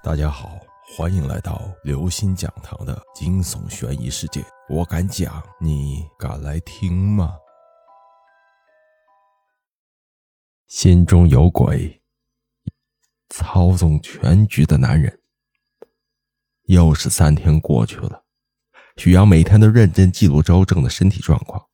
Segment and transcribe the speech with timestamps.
[0.00, 0.60] 大家好，
[0.96, 4.44] 欢迎来到刘星讲堂的惊悚悬疑世界。
[4.68, 7.36] 我敢讲，你敢来听吗？
[10.68, 12.00] 心中有鬼，
[13.28, 15.20] 操纵全局的男人。
[16.66, 18.22] 又是三天过去了，
[18.96, 21.66] 许阳每天都认真记录周正的身体状况。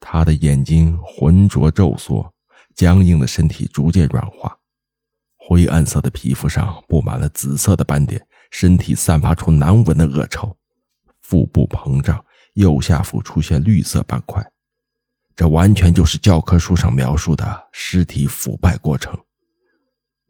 [0.00, 2.32] 他的眼睛浑浊皱缩，
[2.74, 4.58] 僵硬的身体逐渐软化。
[5.44, 10.56] 灰暗色的皮肤上布满了紫色的斑点，身体散发出难闻的恶臭，
[11.20, 12.24] 腹部膨胀，
[12.54, 14.44] 右下腹出现绿色斑块，
[15.34, 19.18] 这完全就是教科书上描述的尸体腐败过程。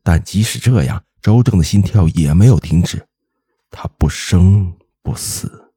[0.03, 3.07] 但即使这样，周正的心跳也没有停止，
[3.71, 5.71] 他不生不死。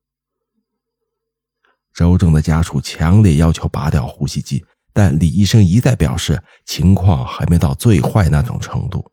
[1.94, 9.12] 周正的家属强烈要求拔掉呼吸机，但李医生一再表示情况还没到最坏那种程度。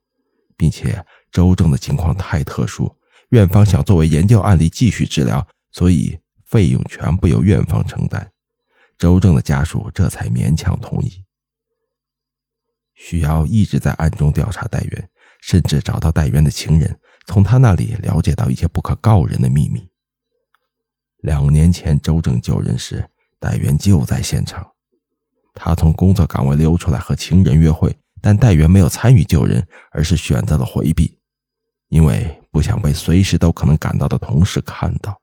[0.62, 2.96] 并且周正的情况太特殊，
[3.30, 8.30] 院方想作为研究案例继续治疗，所以费用全部由院方承担。
[8.96, 11.24] 周正的家属这才勉强同意。
[12.94, 16.96] 许瑶一直在暗中调查戴渊，甚至找到戴渊的情人，
[17.26, 19.90] 从他那里了解到一些不可告人的秘密。
[21.22, 23.04] 两年前周正救人时，
[23.40, 24.64] 戴渊就在现场，
[25.54, 27.92] 他从工作岗位溜出来和情人约会。
[28.22, 31.18] 但戴元没有参与救人，而是选择了回避，
[31.88, 35.20] 因为不想被随时都可能赶到的同事看到。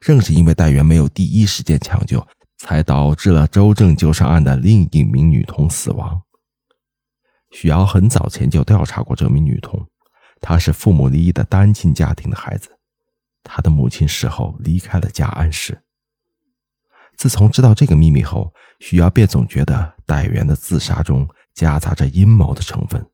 [0.00, 2.24] 正是因为戴元没有第一时间抢救，
[2.58, 6.22] 才导致了周正救上岸的另一名女童死亡。
[7.50, 9.84] 许瑶很早前就调查过这名女童，
[10.40, 12.70] 她是父母离异的单亲家庭的孩子，
[13.42, 15.82] 她的母亲事后离开了家安市。
[17.16, 21.28] 自从知道这个秘密后，许瑶便总觉得戴元的自杀中。
[21.54, 23.06] 夹杂着阴谋的成分，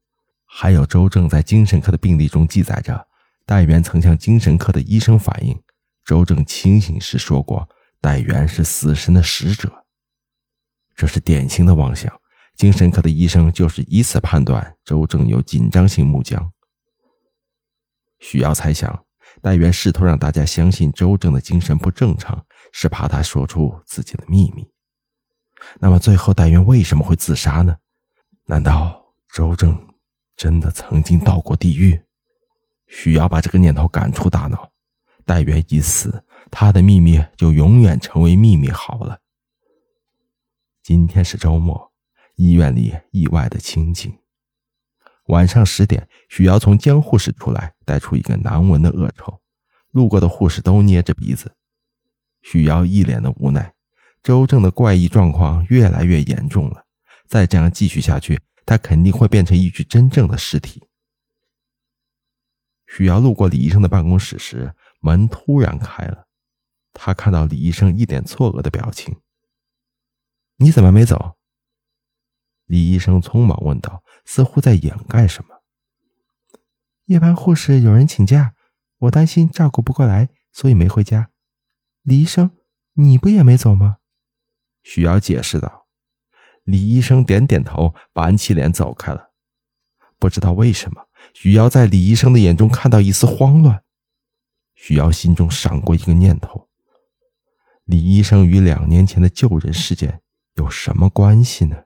[0.47, 3.06] 还有周正在精神科的病历中记载着，
[3.45, 5.61] 戴元曾向精神科的医生反映，
[6.05, 7.69] 周正清醒时说过，
[8.00, 9.85] 戴元是死神的使者。
[10.95, 12.13] 这是典型的妄想，
[12.57, 16.52] 精神科的医生就是以此判断周正有紧张性木僵。
[18.20, 19.05] 许瑶猜想，
[19.40, 24.68] 戴元试图让大家相信周正的精神不正常，是怕他说出自己的秘密。
[25.80, 27.77] 那么最后，戴元为什么会自杀呢？
[28.51, 29.79] 难道周正
[30.35, 32.01] 真的曾经到过地狱？
[32.86, 34.73] 许瑶把这个念头赶出大脑。
[35.27, 38.70] 戴元一死，他的秘密就永远成为秘密。
[38.70, 39.20] 好了，
[40.83, 41.92] 今天是周末，
[42.37, 44.19] 医院里意外的清静。
[45.27, 49.42] 晚上十点，许瑶从监护室出来，带出一个难闻的恶臭。
[49.91, 51.53] 路过的护士都捏着鼻子。
[52.41, 53.75] 许瑶一脸的无奈。
[54.23, 56.87] 周正的怪异状况越来越严重了。
[57.28, 60.89] 再这样继续下去，他肯定会变成一具真正的尸体。
[62.86, 66.27] 许瑶路过李医生的办公室时，门突然开了，
[66.92, 69.20] 他看到李医生一脸错愕的表情。
[70.56, 71.36] “你怎么没走？”
[72.64, 75.62] 李医生匆忙问道，似乎在掩盖什么。
[77.05, 78.55] 夜班护士有人请假，
[78.98, 81.30] 我担心照顾不过来，所以没回家。
[82.02, 82.50] 李医生，
[82.95, 83.98] 你不也没走吗？
[84.83, 85.77] 许瑶解释道。
[86.68, 89.30] 李医生点点头，板起脸走开了。
[90.18, 93.83] 不知道为什么，许瑶在李医生的眼中看到一丝慌乱。
[94.74, 96.68] 许瑶心中闪过一个念头：
[97.84, 100.20] 李医生与两年前的救人事件
[100.57, 101.84] 有什么关系呢？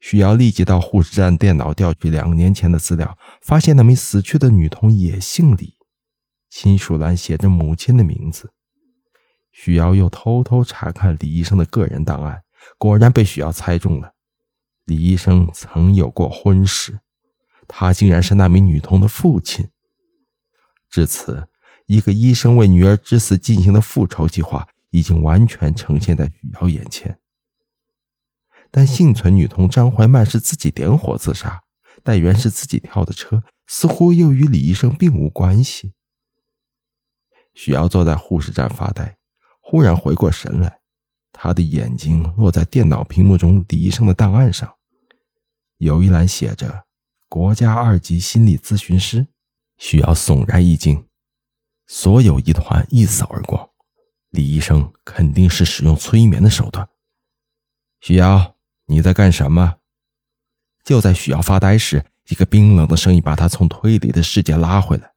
[0.00, 5.76] 许瑶立即到护士站电脑调取两年前的资料，发现那名死去的女童也姓李，
[6.50, 8.52] 亲属栏写着母亲的名字。
[9.52, 12.42] 许瑶又偷偷查看李医生的个人档案。
[12.78, 14.14] 果然被许瑶猜中了，
[14.84, 17.00] 李医生曾有过婚史，
[17.66, 19.70] 他竟然是那名女童的父亲。
[20.90, 21.48] 至此，
[21.86, 27.18] 一个医生为女儿之死进行的复仇计划已经完全呈现在许瑶眼前。
[28.70, 31.62] 但幸存女童张怀曼是自己点火自杀，
[32.02, 35.94] 戴元是自己跳的车，似乎又与李医生并无关系。
[37.54, 39.16] 许瑶坐在护士站发呆，
[39.60, 40.80] 忽然回过神来。
[41.36, 44.72] 他的眼睛落在电脑屏幕中李医生的档案上，
[45.78, 46.86] 有一栏写着
[47.28, 49.26] “国家二级心理咨询师”，
[49.76, 51.06] 需要悚然一惊，
[51.88, 53.68] 所有疑团一扫而光。
[54.30, 56.88] 李医生肯定是使用催眠的手段。
[58.00, 59.78] 许瑶，你在干什么？
[60.84, 65.12] 就在许瑶发呆时，一个冰冷的声音把他从推理的世界拉回来。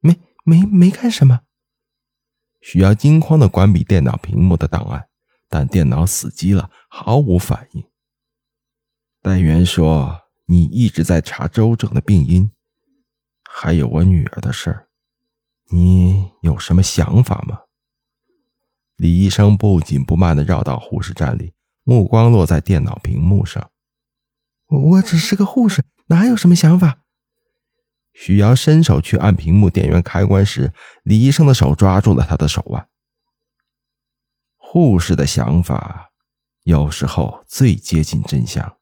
[0.00, 1.42] 没没没干什么。
[2.62, 5.08] 需要惊慌的关闭电脑屏幕的档案，
[5.48, 7.84] 但电脑死机了，毫无反应。
[9.20, 12.50] 戴元说：“你一直在查周正的病因，
[13.44, 14.88] 还有我女儿的事儿，
[15.70, 17.62] 你有什么想法吗？
[18.96, 23.70] 李医生不紧不慢地绕到护士站里，目光落在电脑屏幕上。
[24.68, 27.00] 我只是个护士，哪有什么想法？
[28.12, 30.72] 许阳伸手去按屏幕电源开关时，
[31.02, 32.88] 李医生的手抓住了他的手腕。
[34.56, 36.12] 护士的想法
[36.64, 38.76] 有时候最接近真相，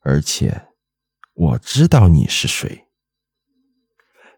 [0.00, 0.68] 而且
[1.34, 2.86] 我知道你是谁。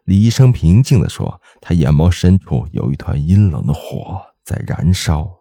[0.03, 4.33] 李医生平静地说，他眼眸深处有一团阴冷的火。
[4.43, 5.39] 在燃烧。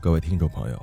[0.00, 0.82] 各位听众朋友，